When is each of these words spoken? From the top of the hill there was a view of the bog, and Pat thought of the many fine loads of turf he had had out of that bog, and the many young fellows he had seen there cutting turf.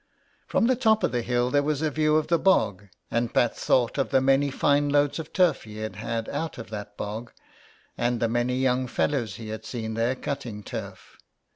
From 0.47 0.65
the 0.65 0.75
top 0.75 1.03
of 1.03 1.11
the 1.11 1.21
hill 1.21 1.51
there 1.51 1.61
was 1.61 1.83
a 1.83 1.91
view 1.91 2.15
of 2.15 2.25
the 2.27 2.39
bog, 2.39 2.87
and 3.11 3.31
Pat 3.31 3.55
thought 3.55 3.99
of 3.99 4.09
the 4.09 4.19
many 4.19 4.49
fine 4.49 4.89
loads 4.89 5.19
of 5.19 5.31
turf 5.31 5.61
he 5.61 5.77
had 5.77 5.97
had 5.97 6.27
out 6.29 6.57
of 6.57 6.71
that 6.71 6.97
bog, 6.97 7.31
and 7.99 8.19
the 8.19 8.27
many 8.27 8.57
young 8.57 8.87
fellows 8.87 9.35
he 9.35 9.49
had 9.49 9.63
seen 9.63 9.93
there 9.93 10.15
cutting 10.15 10.63
turf. 10.63 11.19